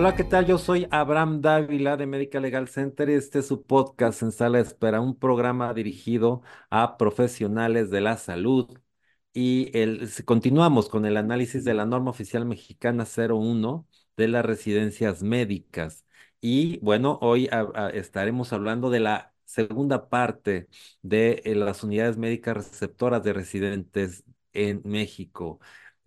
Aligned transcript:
Hola, 0.00 0.14
¿qué 0.14 0.22
tal? 0.22 0.46
Yo 0.46 0.58
soy 0.58 0.86
Abraham 0.92 1.40
Dávila 1.40 1.96
de 1.96 2.06
Medical 2.06 2.42
Legal 2.42 2.68
Center 2.68 3.08
y 3.10 3.14
este 3.14 3.40
es 3.40 3.48
su 3.48 3.64
podcast 3.64 4.22
en 4.22 4.30
sala 4.30 4.58
de 4.58 4.64
espera, 4.64 5.00
un 5.00 5.18
programa 5.18 5.74
dirigido 5.74 6.40
a 6.70 6.96
profesionales 6.96 7.90
de 7.90 8.00
la 8.00 8.16
salud. 8.16 8.78
Y 9.32 9.72
continuamos 10.24 10.88
con 10.88 11.04
el 11.04 11.16
análisis 11.16 11.64
de 11.64 11.74
la 11.74 11.84
norma 11.84 12.10
oficial 12.10 12.44
mexicana 12.44 13.04
01 13.06 13.88
de 14.16 14.28
las 14.28 14.44
residencias 14.46 15.24
médicas. 15.24 16.06
Y 16.40 16.78
bueno, 16.78 17.18
hoy 17.20 17.48
estaremos 17.92 18.52
hablando 18.52 18.90
de 18.90 19.00
la 19.00 19.34
segunda 19.46 20.08
parte 20.08 20.68
de 21.02 21.42
eh, 21.44 21.56
las 21.56 21.82
unidades 21.82 22.16
médicas 22.18 22.56
receptoras 22.56 23.24
de 23.24 23.32
residentes 23.32 24.22
en 24.52 24.80
México. 24.84 25.58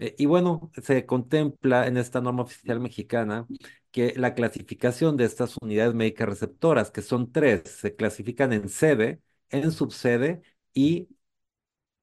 Eh, 0.02 0.16
y 0.18 0.26
bueno, 0.26 0.72
se 0.82 1.06
contempla 1.06 1.88
en 1.88 1.98
esta 1.98 2.22
norma 2.22 2.44
oficial 2.44 2.80
mexicana 2.80 3.48
que 3.92 4.14
la 4.18 4.34
clasificación 4.34 5.18
de 5.18 5.26
estas 5.26 5.58
unidades 5.62 5.94
médicas 5.94 6.30
receptoras, 6.30 6.92
que 6.92 7.02
son 7.04 7.32
tres, 7.32 7.64
se 7.70 7.96
clasifican 7.96 8.54
en 8.54 8.70
sede, 8.70 9.22
en 9.50 9.72
subsede 9.72 10.42
y 10.74 11.10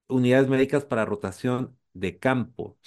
unidades 0.09 0.49
médicas 0.49 0.85
para 0.85 1.05
rotación 1.05 1.79
de 1.93 2.19
campo. 2.19 2.79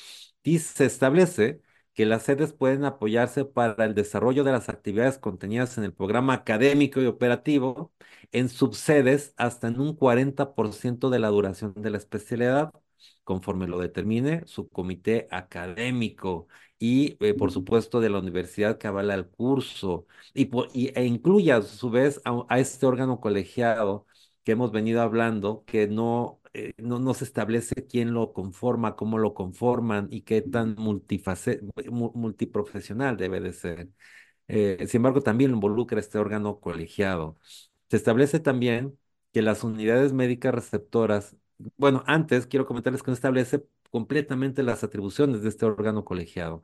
Y 0.44 0.60
se 0.60 0.86
establece 0.86 1.62
que 1.94 2.06
las 2.06 2.24
sedes 2.24 2.54
pueden 2.54 2.86
apoyarse 2.86 3.46
para 3.46 3.86
el 3.86 3.96
desarrollo 3.96 4.44
de 4.44 4.52
las 4.54 4.70
actividades 4.70 5.18
contenidas 5.20 5.78
en 5.78 5.84
el 5.84 5.94
programa 5.94 6.34
académico 6.34 7.02
y 7.02 7.06
operativo 7.06 7.94
en 8.32 8.50
subsedes 8.50 9.34
hasta 9.38 9.68
en 9.68 9.80
un 9.80 9.96
40% 9.96 11.10
de 11.10 11.20
la 11.20 11.28
duración 11.30 11.74
de 11.76 11.90
la 11.90 11.98
especialidad, 11.98 12.72
conforme 13.24 13.68
lo 13.68 13.80
determine 13.80 14.44
su 14.46 14.70
comité 14.70 15.28
académico 15.32 16.48
y, 16.80 17.18
eh, 17.26 17.34
por 17.34 17.52
supuesto, 17.52 18.00
de 18.00 18.10
la 18.10 18.20
universidad 18.20 18.78
que 18.78 18.88
avala 18.88 19.14
el 19.16 19.28
curso 19.28 20.08
y, 20.34 20.46
por- 20.46 20.70
y- 20.74 20.92
e 20.96 21.06
incluye 21.06 21.52
a 21.52 21.62
su 21.62 21.90
vez 21.90 22.22
a 22.26 22.60
este 22.60 22.86
órgano 22.86 23.20
colegiado 23.20 24.06
que 24.44 24.54
hemos 24.54 24.72
venido 24.72 25.02
hablando, 25.02 25.64
que 25.66 25.88
no, 25.88 26.42
eh, 26.54 26.74
no, 26.78 27.00
no 27.00 27.14
se 27.14 27.24
establece 27.26 27.86
quién 27.88 28.14
lo 28.14 28.34
conforma, 28.34 28.96
cómo 28.96 29.18
lo 29.20 29.34
conforman 29.34 30.08
y 30.12 30.22
qué 30.22 30.42
tan 30.42 30.76
multiprofesional 32.14 33.18
debe 33.18 33.40
de 33.40 33.54
ser. 33.54 33.90
Eh, 34.48 34.78
sin 34.88 35.00
embargo, 35.00 35.22
también 35.22 35.52
involucra 35.52 36.00
este 36.00 36.18
órgano 36.18 36.60
colegiado. 36.60 37.38
Se 37.90 37.98
establece 37.98 38.40
también 38.40 38.98
que 39.34 39.42
las 39.42 39.64
unidades 39.64 40.14
médicas 40.14 40.54
receptoras, 40.56 41.38
bueno, 41.78 42.04
antes 42.08 42.48
quiero 42.48 42.66
comentarles 42.66 43.04
que 43.04 43.12
establece 43.12 43.64
completamente 43.92 44.64
las 44.64 44.84
atribuciones 44.84 45.42
de 45.44 45.50
este 45.50 45.66
órgano 45.66 46.06
colegiado. 46.06 46.64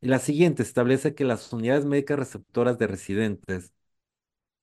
Y 0.00 0.08
la 0.08 0.18
siguiente 0.18 0.62
establece 0.62 1.14
que 1.14 1.24
las 1.24 1.52
unidades 1.52 1.84
médicas 1.86 2.18
receptoras 2.18 2.78
de 2.78 2.86
residentes 2.88 3.72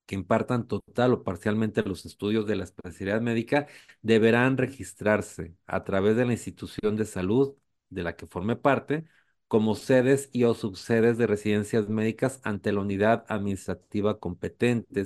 que 0.06 0.16
impartan 0.16 0.67
total 0.67 1.14
o 1.14 1.23
parcialmente 1.23 1.84
los 1.84 2.06
estudios 2.06 2.47
de 2.47 2.56
la 2.56 2.64
especialidad 2.64 3.22
médica 3.22 3.67
deberán 4.02 4.58
registrarse 4.58 5.56
a 5.67 5.84
través 5.84 6.16
de 6.17 6.25
la 6.25 6.34
institución 6.34 6.95
de 6.95 7.06
salud 7.06 7.56
de 7.90 8.03
la 8.03 8.16
que 8.16 8.28
forme 8.28 8.56
parte 8.56 9.06
como 9.47 9.75
sedes 9.75 10.30
y 10.31 10.44
o 10.45 10.53
subsedes 10.53 11.17
de 11.17 11.28
residencias 11.28 11.90
médicas 11.90 12.40
ante 12.44 12.72
la 12.72 12.81
unidad 12.81 13.25
administrativa 13.30 14.20
competente. 14.20 15.02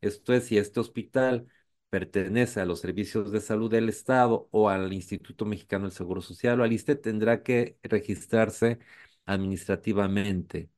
Esto 0.00 0.32
es, 0.34 0.44
si 0.46 0.58
este 0.58 0.80
hospital 0.80 1.46
pertenece 1.94 2.60
a 2.60 2.66
los 2.66 2.80
servicios 2.80 3.30
de 3.30 3.40
salud 3.40 3.70
del 3.70 3.88
Estado 3.88 4.48
o 4.50 4.68
al 4.68 4.92
Instituto 4.92 5.44
Mexicano 5.44 5.84
del 5.84 5.92
Seguro 5.92 6.20
Social 6.22 6.60
o 6.60 6.64
al 6.64 6.72
ISSSTE, 6.72 6.96
tendrá 6.96 7.44
que 7.44 7.78
registrarse 7.84 8.80
administrativamente. 9.26 10.70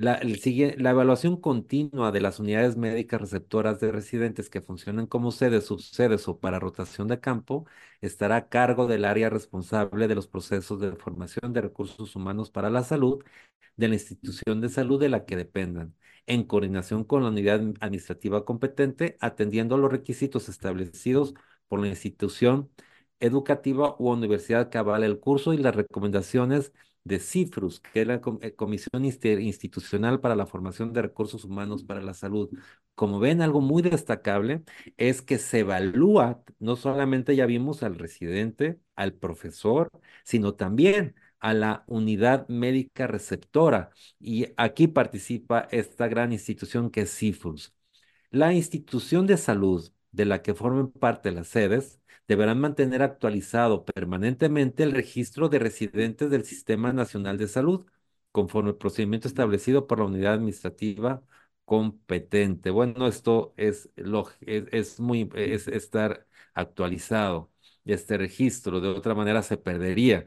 La, 0.00 0.18
evaluación 0.22 1.36
continua 1.36 2.10
de 2.10 2.22
las 2.22 2.40
unidades 2.40 2.74
médicas 2.78 3.20
receptoras 3.20 3.80
de 3.80 3.92
residentes 3.92 4.48
que 4.48 4.62
funcionan 4.62 5.06
como 5.06 5.30
sedes, 5.30 5.66
subsedes 5.66 6.26
o 6.26 6.40
para 6.40 6.58
rotación 6.58 7.06
de 7.06 7.20
campo 7.20 7.66
estará 8.00 8.36
a 8.36 8.48
cargo 8.48 8.86
del 8.86 9.04
área 9.04 9.28
responsable 9.28 10.08
de 10.08 10.14
los 10.14 10.26
procesos 10.26 10.80
de 10.80 10.92
formación 10.96 11.52
de 11.52 11.60
recursos 11.60 12.16
humanos 12.16 12.50
para 12.50 12.70
la 12.70 12.82
salud 12.82 13.22
de 13.76 13.88
la 13.88 13.94
institución 13.94 14.62
de 14.62 14.70
salud 14.70 14.98
de 15.00 15.10
la 15.10 15.26
que 15.26 15.36
dependan, 15.36 15.94
en 16.26 16.44
coordinación 16.44 17.04
con 17.04 17.22
la 17.22 17.28
unidad 17.28 17.60
administrativa 17.80 18.46
competente, 18.46 19.18
atendiendo 19.20 19.74
a 19.74 19.78
los 19.78 19.92
requisitos 19.92 20.48
establecidos 20.48 21.34
por 21.68 21.80
la 21.80 21.88
institución 21.88 22.70
educativa 23.20 23.96
u 23.98 24.10
universidad 24.10 24.70
que 24.70 24.78
avale 24.78 25.06
el 25.06 25.20
curso 25.20 25.52
y 25.52 25.58
las 25.58 25.74
recomendaciones 25.76 26.72
de 27.04 27.18
CIFRUS, 27.18 27.80
que 27.80 28.02
es 28.02 28.06
la 28.06 28.20
eh, 28.42 28.54
Comisión 28.54 29.04
Insti- 29.04 29.42
Institucional 29.42 30.20
para 30.20 30.36
la 30.36 30.46
Formación 30.46 30.92
de 30.92 31.02
Recursos 31.02 31.44
Humanos 31.44 31.84
para 31.84 32.02
la 32.02 32.14
Salud. 32.14 32.50
Como 32.94 33.18
ven, 33.18 33.40
algo 33.40 33.60
muy 33.60 33.82
destacable 33.82 34.62
es 34.96 35.22
que 35.22 35.38
se 35.38 35.60
evalúa, 35.60 36.42
no 36.58 36.76
solamente 36.76 37.34
ya 37.36 37.46
vimos 37.46 37.82
al 37.82 37.96
residente, 37.98 38.78
al 38.94 39.14
profesor, 39.14 39.90
sino 40.24 40.54
también 40.54 41.14
a 41.38 41.54
la 41.54 41.84
unidad 41.86 42.46
médica 42.48 43.06
receptora. 43.06 43.90
Y 44.18 44.48
aquí 44.56 44.86
participa 44.86 45.66
esta 45.70 46.08
gran 46.08 46.32
institución 46.32 46.90
que 46.90 47.02
es 47.02 47.16
CIFRUS. 47.16 47.74
La 48.30 48.52
institución 48.54 49.26
de 49.26 49.36
salud 49.36 49.90
de 50.12 50.24
la 50.24 50.42
que 50.42 50.54
formen 50.54 50.90
parte 50.90 51.30
las 51.32 51.48
sedes 51.48 52.00
deberán 52.28 52.60
mantener 52.60 53.02
actualizado 53.02 53.84
permanentemente 53.84 54.82
el 54.82 54.92
registro 54.92 55.48
de 55.48 55.58
residentes 55.58 56.30
del 56.30 56.44
Sistema 56.44 56.92
Nacional 56.92 57.38
de 57.38 57.48
Salud, 57.48 57.86
conforme 58.32 58.70
el 58.70 58.76
procedimiento 58.76 59.28
establecido 59.28 59.86
por 59.86 59.98
la 59.98 60.04
unidad 60.06 60.34
administrativa 60.34 61.22
competente. 61.64 62.70
Bueno, 62.70 63.06
esto 63.08 63.54
es, 63.56 63.90
es, 63.96 64.64
es 64.72 65.00
muy, 65.00 65.30
es 65.34 65.68
estar 65.68 66.26
actualizado 66.54 67.50
este 67.84 68.18
registro, 68.18 68.80
de 68.80 68.88
otra 68.88 69.14
manera 69.14 69.42
se 69.42 69.56
perdería. 69.56 70.26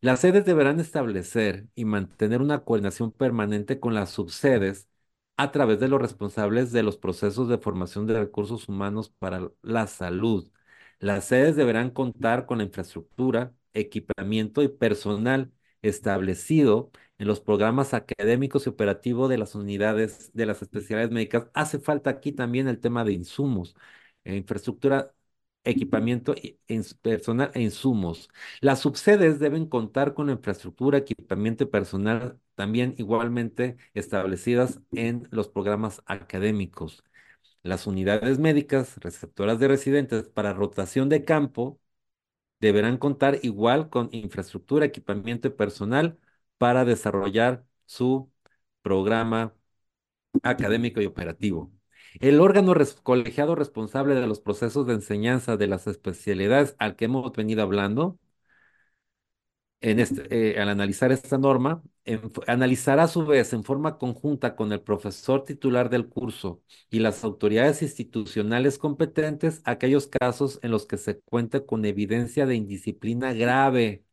Las 0.00 0.20
sedes 0.20 0.44
deberán 0.44 0.80
establecer 0.80 1.66
y 1.74 1.84
mantener 1.84 2.40
una 2.42 2.64
coordinación 2.64 3.12
permanente 3.12 3.78
con 3.80 3.94
las 3.94 4.10
subsedes 4.10 4.88
a 5.36 5.50
través 5.52 5.80
de 5.80 5.88
los 5.88 6.00
responsables 6.00 6.72
de 6.72 6.82
los 6.82 6.96
procesos 6.98 7.48
de 7.48 7.58
formación 7.58 8.06
de 8.06 8.18
recursos 8.18 8.68
humanos 8.68 9.10
para 9.10 9.50
la 9.62 9.86
salud. 9.86 10.50
Las 10.98 11.26
sedes 11.26 11.56
deberán 11.56 11.90
contar 11.90 12.46
con 12.46 12.58
la 12.58 12.64
infraestructura, 12.64 13.54
equipamiento 13.72 14.62
y 14.62 14.68
personal 14.68 15.52
establecido 15.82 16.90
en 17.18 17.26
los 17.26 17.40
programas 17.40 17.94
académicos 17.94 18.66
y 18.66 18.70
operativos 18.70 19.28
de 19.28 19.38
las 19.38 19.54
unidades 19.54 20.30
de 20.34 20.46
las 20.46 20.62
especialidades 20.62 21.10
médicas. 21.12 21.48
Hace 21.54 21.78
falta 21.80 22.10
aquí 22.10 22.32
también 22.32 22.68
el 22.68 22.78
tema 22.80 23.04
de 23.04 23.12
insumos, 23.12 23.74
eh, 24.24 24.36
infraestructura, 24.36 25.12
equipamiento, 25.64 26.34
personal 27.02 27.50
e 27.54 27.62
insumos. 27.62 28.28
Las 28.60 28.80
subsedes 28.80 29.38
deben 29.38 29.66
contar 29.66 30.14
con 30.14 30.30
infraestructura, 30.30 30.98
equipamiento 30.98 31.64
y 31.64 31.66
personal 31.68 32.40
también 32.62 32.94
igualmente 32.96 33.76
establecidas 33.92 34.80
en 34.92 35.26
los 35.32 35.48
programas 35.48 36.00
académicos. 36.06 37.02
Las 37.64 37.88
unidades 37.88 38.38
médicas 38.38 38.98
receptoras 38.98 39.58
de 39.58 39.66
residentes 39.66 40.28
para 40.28 40.52
rotación 40.52 41.08
de 41.08 41.24
campo 41.24 41.80
deberán 42.60 42.98
contar 42.98 43.40
igual 43.42 43.90
con 43.90 44.10
infraestructura, 44.12 44.86
equipamiento 44.86 45.48
y 45.48 45.50
personal 45.50 46.20
para 46.56 46.84
desarrollar 46.84 47.64
su 47.84 48.30
programa 48.82 49.54
académico 50.44 51.00
y 51.00 51.06
operativo. 51.06 51.72
El 52.20 52.40
órgano 52.40 52.74
colegiado 53.02 53.56
responsable 53.56 54.14
de 54.14 54.26
los 54.28 54.40
procesos 54.40 54.86
de 54.86 54.94
enseñanza 54.94 55.56
de 55.56 55.66
las 55.66 55.88
especialidades 55.88 56.76
al 56.78 56.94
que 56.96 57.06
hemos 57.06 57.32
venido 57.32 57.62
hablando 57.62 58.20
en 59.82 59.98
este, 60.00 60.52
eh, 60.54 60.60
al 60.60 60.68
analizar 60.68 61.12
esta 61.12 61.38
norma, 61.38 61.82
analizará 62.46 63.04
a 63.04 63.08
su 63.08 63.26
vez 63.26 63.52
en 63.52 63.64
forma 63.64 63.98
conjunta 63.98 64.56
con 64.56 64.72
el 64.72 64.80
profesor 64.82 65.44
titular 65.44 65.90
del 65.90 66.08
curso 66.08 66.62
y 66.90 67.00
las 67.00 67.24
autoridades 67.24 67.82
institucionales 67.82 68.78
competentes 68.78 69.60
aquellos 69.64 70.08
casos 70.08 70.58
en 70.62 70.70
los 70.72 70.86
que 70.86 70.98
se 70.98 71.20
cuente 71.20 71.64
con 71.66 71.84
evidencia 71.84 72.46
de 72.46 72.56
indisciplina 72.56 73.32
grave 73.34 74.04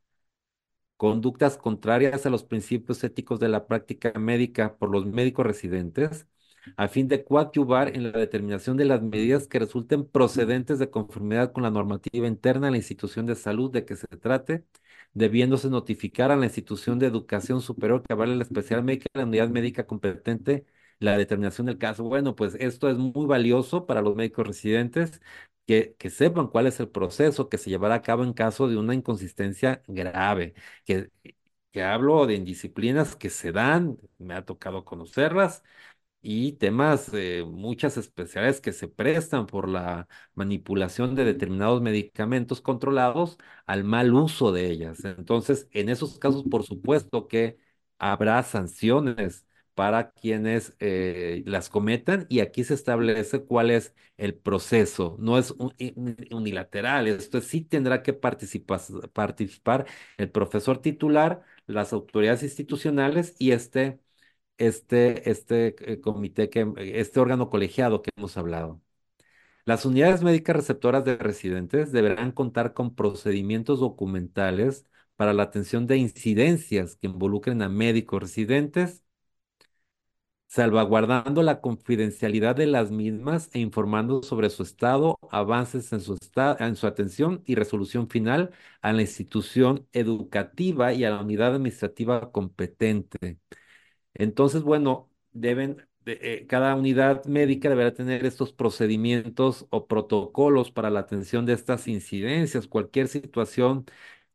conductas 0.97 1.57
contrarias 1.57 2.25
a 2.25 2.29
los 2.29 2.43
principios 2.43 3.03
éticos 3.03 3.39
de 3.39 3.49
la 3.49 3.67
práctica 3.67 4.11
médica 4.19 4.77
por 4.77 4.89
los 4.91 5.05
médicos 5.05 5.45
residentes, 5.45 6.27
a 6.77 6.87
fin 6.89 7.07
de 7.07 7.23
coadyuvar 7.23 7.95
en 7.95 8.11
la 8.11 8.17
determinación 8.19 8.75
de 8.77 8.85
las 8.85 9.01
medidas 9.01 9.47
que 9.47 9.59
resulten 9.59 10.05
procedentes 10.07 10.77
de 10.79 10.89
conformidad 10.89 11.51
con 11.53 11.63
la 11.63 11.71
normativa 11.71 12.27
interna 12.27 12.67
de 12.67 12.71
la 12.71 12.77
institución 12.77 13.25
de 13.25 13.35
salud 13.35 13.71
de 13.71 13.85
que 13.85 13.95
se 13.95 14.07
trate, 14.07 14.65
debiéndose 15.13 15.69
notificar 15.69 16.31
a 16.31 16.35
la 16.35 16.45
institución 16.45 16.99
de 16.99 17.07
educación 17.07 17.61
superior 17.61 18.03
que 18.03 18.13
avale 18.13 18.35
la 18.35 18.43
especial 18.43 18.83
médica 18.83 19.07
la 19.13 19.23
unidad 19.25 19.49
médica 19.49 19.85
competente 19.87 20.65
la 20.99 21.17
determinación 21.17 21.67
del 21.67 21.77
caso. 21.77 22.03
Bueno, 22.03 22.35
pues 22.35 22.55
esto 22.59 22.89
es 22.89 22.97
muy 22.97 23.25
valioso 23.25 23.85
para 23.85 24.01
los 24.01 24.15
médicos 24.15 24.45
residentes 24.47 25.21
que, 25.65 25.95
que 25.97 26.09
sepan 26.09 26.47
cuál 26.47 26.67
es 26.67 26.79
el 26.79 26.89
proceso 26.89 27.47
que 27.49 27.57
se 27.57 27.69
llevará 27.69 27.95
a 27.95 28.01
cabo 28.01 28.23
en 28.23 28.33
caso 28.33 28.67
de 28.67 28.77
una 28.77 28.93
inconsistencia 28.95 29.81
grave 29.87 30.53
que 30.85 31.09
que 31.71 31.83
hablo 31.83 32.25
de 32.25 32.35
indisciplinas 32.35 33.15
que 33.15 33.29
se 33.29 33.51
dan, 33.51 33.97
me 34.17 34.33
ha 34.33 34.45
tocado 34.45 34.85
conocerlas 34.85 35.63
y 36.21 36.53
temas, 36.53 37.11
eh, 37.13 37.43
muchas 37.47 37.97
especialidades 37.97 38.61
que 38.61 38.73
se 38.73 38.87
prestan 38.87 39.45
por 39.47 39.69
la 39.69 40.07
manipulación 40.35 41.15
de 41.15 41.23
determinados 41.25 41.81
medicamentos 41.81 42.61
controlados 42.61 43.37
al 43.65 43.83
mal 43.83 44.13
uso 44.13 44.51
de 44.51 44.67
ellas. 44.69 45.03
Entonces, 45.05 45.67
en 45.71 45.89
esos 45.89 46.19
casos, 46.19 46.43
por 46.43 46.63
supuesto 46.63 47.27
que 47.27 47.57
habrá 47.97 48.43
sanciones 48.43 49.45
para 49.75 50.11
quienes 50.11 50.75
eh, 50.79 51.43
las 51.45 51.69
cometan 51.69 52.25
y 52.29 52.41
aquí 52.41 52.63
se 52.65 52.73
establece 52.73 53.43
cuál 53.45 53.71
es 53.71 53.95
el 54.17 54.35
proceso. 54.35 55.15
No 55.19 55.37
es 55.37 55.51
un- 55.51 55.73
un- 55.95 56.17
unilateral, 56.31 57.07
esto 57.07 57.39
sí 57.41 57.61
tendrá 57.61 58.03
que 58.03 58.11
participar, 58.13 58.81
participar 59.13 59.85
el 60.17 60.29
profesor 60.31 60.79
titular, 60.81 61.43
las 61.65 61.93
autoridades 61.93 62.43
institucionales 62.43 63.35
y 63.39 63.51
este 63.51 63.99
este, 64.59 65.29
este 65.31 65.93
eh, 65.93 66.01
comité, 66.01 66.49
este 66.77 67.19
órgano 67.19 67.49
colegiado 67.49 68.01
que 68.03 68.11
hemos 68.15 68.37
hablado. 68.37 68.81
Las 69.65 69.85
unidades 69.85 70.23
médicas 70.23 70.55
receptoras 70.57 71.05
de 71.05 71.17
residentes 71.17 71.91
deberán 71.91 72.31
contar 72.31 72.73
con 72.73 72.95
procedimientos 72.95 73.79
documentales 73.79 74.85
para 75.15 75.33
la 75.33 75.43
atención 75.43 75.87
de 75.87 75.97
incidencias 75.97 76.95
que 76.97 77.07
involucren 77.07 77.61
a 77.61 77.69
médicos 77.69 78.21
residentes, 78.21 79.03
salvaguardando 80.47 81.43
la 81.43 81.61
confidencialidad 81.61 82.55
de 82.55 82.65
las 82.65 82.89
mismas 82.91 83.49
e 83.53 83.59
informando 83.59 84.23
sobre 84.23 84.49
su 84.49 84.63
estado, 84.63 85.19
avances 85.31 85.93
en 85.93 86.01
su, 86.01 86.17
en 86.59 86.75
su 86.75 86.87
atención 86.87 87.43
y 87.45 87.55
resolución 87.55 88.09
final 88.09 88.51
a 88.81 88.91
la 88.93 89.01
institución 89.01 89.87
educativa 89.93 90.93
y 90.93 91.03
a 91.05 91.11
la 91.11 91.21
unidad 91.21 91.53
administrativa 91.55 92.31
competente. 92.31 93.37
Entonces, 94.19 94.63
bueno, 94.63 95.09
deben, 95.33 95.87
de- 96.05 96.19
eh, 96.21 96.47
cada 96.47 96.75
unidad 96.75 97.25
médica 97.25 97.69
deberá 97.69 97.93
tener 97.95 98.25
estos 98.27 98.53
procedimientos 98.53 99.67
o 99.71 99.87
protocolos 99.87 100.71
para 100.71 100.91
la 100.91 101.01
atención 101.01 101.47
de 101.47 101.53
estas 101.53 101.87
incidencias, 101.89 102.67
cualquier 102.67 103.09
situación 103.09 103.85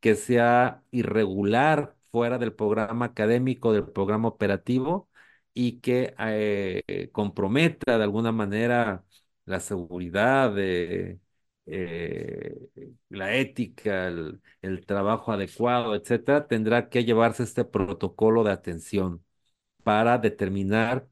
que 0.00 0.16
sea 0.16 0.82
irregular 0.92 1.96
fuera 2.12 2.38
del 2.38 2.54
programa 2.54 3.06
académico, 3.06 3.72
del 3.74 3.86
programa 3.90 4.28
operativo 4.28 5.08
y 5.54 5.80
que 5.80 6.14
eh, 6.18 7.10
comprometa 7.12 7.98
de 7.98 8.04
alguna 8.04 8.32
manera 8.32 9.04
la 9.46 9.60
seguridad, 9.60 10.54
eh, 10.58 11.18
la 13.08 13.34
ética, 13.36 14.08
el 14.08 14.40
el 14.62 14.86
trabajo 14.86 15.32
adecuado, 15.32 15.94
etcétera, 15.94 16.46
tendrá 16.48 16.88
que 16.88 17.04
llevarse 17.04 17.42
este 17.42 17.64
protocolo 17.64 18.44
de 18.44 18.52
atención 18.52 19.22
para 19.84 20.18
determinar 20.18 21.08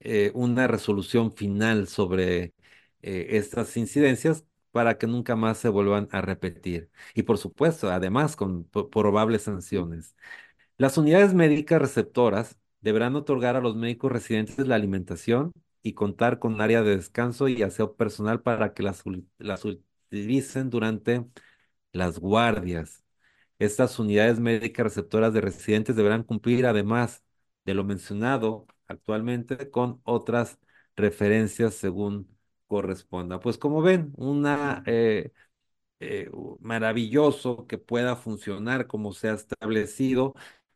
eh, 0.00 0.32
una 0.34 0.66
resolución 0.66 1.32
final 1.32 1.86
sobre 1.88 2.54
eh, 3.02 3.28
estas 3.30 3.76
incidencias 3.76 4.44
para 4.72 4.98
que 4.98 5.06
nunca 5.06 5.36
más 5.36 5.58
se 5.58 5.68
vuelvan 5.68 6.08
a 6.12 6.20
repetir. 6.22 6.90
Y 7.14 7.22
por 7.24 7.38
supuesto, 7.38 7.90
además, 7.90 8.36
con 8.36 8.64
probables 8.64 9.42
sanciones. 9.42 10.16
Las 10.78 10.98
unidades 10.98 11.34
médicas 11.34 11.80
receptoras 11.82 12.58
deberán 12.80 13.16
otorgar 13.16 13.56
a 13.56 13.60
los 13.60 13.76
médicos 13.76 14.12
residentes 14.12 14.66
la 14.66 14.76
alimentación 14.76 15.52
y 15.82 15.94
contar 15.94 16.38
con 16.38 16.60
área 16.60 16.82
de 16.82 16.96
descanso 16.96 17.48
y 17.48 17.62
aseo 17.62 17.96
personal 17.96 18.42
para 18.42 18.74
que 18.74 18.82
las, 18.82 19.04
las 19.38 19.64
utilicen 19.64 20.70
durante 20.70 21.26
las 21.92 22.18
guardias. 22.18 23.04
Estas 23.58 23.98
unidades 23.98 24.40
médicas 24.40 24.84
receptoras 24.84 25.32
de 25.34 25.40
residentes 25.40 25.96
deberán 25.96 26.24
cumplir, 26.24 26.66
además 26.66 27.22
de 27.64 27.74
lo 27.74 27.84
mencionado 27.84 28.66
actualmente, 28.88 29.70
con 29.70 30.00
otras 30.04 30.58
referencias 30.96 31.74
según 31.74 32.28
corresponda. 32.66 33.40
Pues 33.40 33.58
como 33.58 33.82
ven, 33.82 34.12
una 34.16 34.82
eh, 34.86 35.32
eh, 36.00 36.30
maravilloso 36.60 37.66
que 37.66 37.78
pueda 37.78 38.16
funcionar 38.16 38.86
como 38.86 39.12
se 39.12 39.28
ha 39.28 39.34
establecido. 39.34 40.34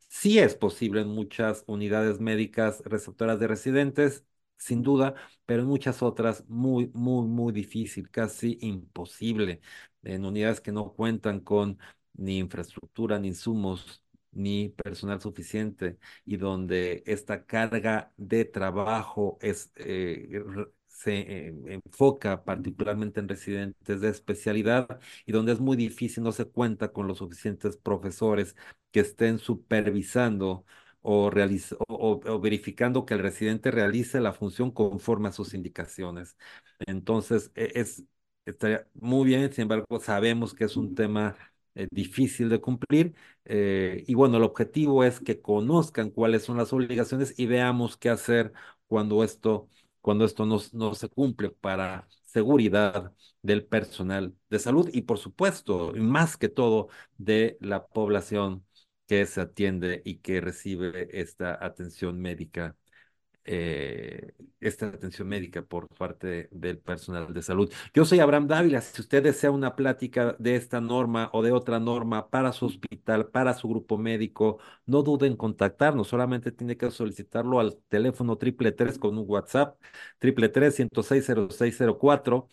Sí 0.09 0.39
es 0.39 0.55
posible 0.55 1.01
en 1.01 1.09
muchas 1.09 1.63
unidades 1.67 2.19
médicas 2.19 2.81
receptoras 2.85 3.39
de 3.39 3.47
residentes, 3.47 4.25
sin 4.57 4.81
duda, 4.81 5.15
pero 5.45 5.61
en 5.63 5.67
muchas 5.67 6.01
otras 6.01 6.43
muy, 6.47 6.89
muy, 6.93 7.27
muy 7.27 7.53
difícil, 7.53 8.09
casi 8.09 8.57
imposible. 8.61 9.61
En 10.03 10.25
unidades 10.25 10.61
que 10.61 10.71
no 10.71 10.93
cuentan 10.93 11.39
con 11.41 11.77
ni 12.13 12.39
infraestructura, 12.39 13.19
ni 13.19 13.27
insumos, 13.29 14.03
ni 14.31 14.69
personal 14.69 15.21
suficiente 15.21 15.97
y 16.25 16.37
donde 16.37 17.03
esta 17.05 17.45
carga 17.45 18.11
de 18.17 18.45
trabajo 18.45 19.37
es, 19.41 19.71
eh, 19.75 20.41
se 20.87 21.19
eh, 21.49 21.53
enfoca 21.85 22.43
particularmente 22.43 23.19
en 23.19 23.27
residentes 23.29 24.01
de 24.01 24.09
especialidad 24.09 24.99
y 25.25 25.31
donde 25.31 25.51
es 25.53 25.59
muy 25.59 25.77
difícil, 25.77 26.23
no 26.23 26.31
se 26.31 26.45
cuenta 26.45 26.91
con 26.91 27.07
los 27.07 27.19
suficientes 27.19 27.77
profesores 27.77 28.55
que 28.91 29.01
estén 29.01 29.37
supervisando 29.39 30.65
o, 31.01 31.29
realiz- 31.31 31.75
o, 31.87 31.93
o- 31.95 32.33
o 32.33 32.39
verificando 32.39 33.05
que 33.05 33.13
el 33.13 33.19
residente 33.21 33.71
realice 33.71 34.19
la 34.19 34.33
función 34.33 34.71
conforme 34.71 35.29
a 35.29 35.31
sus 35.31 35.53
indicaciones. 35.53 36.35
Entonces, 36.85 37.51
e- 37.55 37.71
es, 37.75 38.03
estaría 38.45 38.87
muy 38.93 39.25
bien, 39.27 39.51
sin 39.53 39.63
embargo, 39.63 39.99
sabemos 39.99 40.53
que 40.53 40.65
es 40.65 40.77
un 40.77 40.95
tema 40.95 41.35
eh, 41.77 41.87
difícil 41.91 42.49
de 42.49 42.61
cumplir 42.61 43.15
eh, 43.45 44.03
y 44.07 44.13
bueno, 44.15 44.37
el 44.37 44.43
objetivo 44.43 45.03
es 45.03 45.19
que 45.19 45.41
conozcan 45.41 46.09
cuáles 46.11 46.43
son 46.43 46.57
las 46.57 46.73
obligaciones 46.73 47.33
y 47.37 47.45
veamos 47.45 47.97
qué 47.97 48.09
hacer 48.09 48.53
cuando 48.87 49.23
esto 49.23 49.69
cuando 50.01 50.25
esto 50.25 50.45
no, 50.45 50.59
no 50.73 50.95
se 50.95 51.09
cumple 51.09 51.49
para 51.49 52.07
seguridad 52.23 53.13
del 53.41 53.65
personal 53.65 54.33
de 54.49 54.59
salud 54.59 54.89
y 54.93 55.01
por 55.03 55.17
supuesto, 55.17 55.93
más 55.95 56.37
que 56.37 56.49
todo, 56.49 56.89
de 57.17 57.57
la 57.61 57.85
población 57.87 58.65
que 59.07 59.25
se 59.25 59.41
atiende 59.41 60.01
y 60.05 60.17
que 60.19 60.41
recibe 60.41 61.09
esta 61.19 61.57
atención 61.65 62.19
médica 62.21 62.75
eh, 63.47 64.33
esta 64.59 64.87
atención 64.87 65.27
médica 65.27 65.63
por 65.63 65.87
parte 65.87 66.49
del 66.51 66.79
personal 66.79 67.33
de 67.33 67.41
salud. 67.41 67.71
Yo 67.93 68.05
soy 68.05 68.19
Abraham 68.19 68.47
Dávila. 68.47 68.81
Si 68.81 69.01
usted 69.01 69.23
desea 69.23 69.51
una 69.51 69.75
plática 69.75 70.35
de 70.39 70.55
esta 70.55 70.81
norma 70.81 71.29
o 71.33 71.41
de 71.41 71.51
otra 71.51 71.79
norma 71.79 72.29
para 72.29 72.51
su 72.53 72.65
hospital, 72.65 73.29
para 73.29 73.53
su 73.53 73.67
grupo 73.69 73.97
médico, 73.97 74.59
no 74.85 75.01
dude 75.03 75.27
en 75.27 75.35
contactarnos. 75.37 76.07
Solamente 76.07 76.51
tiene 76.51 76.77
que 76.77 76.91
solicitarlo 76.91 77.59
al 77.59 77.77
teléfono 77.87 78.37
triple 78.37 78.71
tres 78.71 78.99
con 78.99 79.17
un 79.17 79.25
WhatsApp, 79.27 79.79
triple 80.19 80.49
tres 80.49 80.75
ciento 80.75 81.03
seis 81.03 81.23
cero 81.25 81.47
seis 81.49 81.75
cero 81.77 81.97
cuatro 81.97 82.49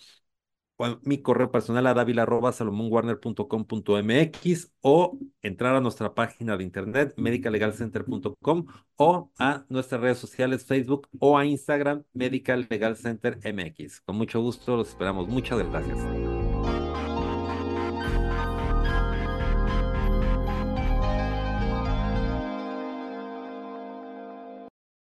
mi 1.02 1.18
correo 1.18 1.50
personal 1.50 1.86
a 1.86 1.94
davila.salomonwarner.com.mx 1.94 4.72
o 4.80 5.18
entrar 5.42 5.76
a 5.76 5.80
nuestra 5.80 6.14
página 6.14 6.56
de 6.56 6.64
internet 6.64 7.14
medicallegalcenter.com 7.16 8.66
o 8.96 9.30
a 9.38 9.64
nuestras 9.68 10.00
redes 10.00 10.18
sociales 10.18 10.64
Facebook 10.64 11.08
o 11.18 11.38
a 11.38 11.46
Instagram 11.46 12.02
Medical. 12.12 12.66
Con 14.04 14.16
mucho 14.16 14.40
gusto 14.40 14.76
los 14.76 14.88
esperamos. 14.88 15.28
Muchas 15.28 15.58
gracias. 15.58 16.23